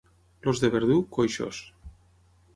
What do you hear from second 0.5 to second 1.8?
Els de Verdú, coixos.